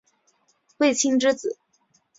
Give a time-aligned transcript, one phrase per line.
[0.79, 1.59] 卫青之子。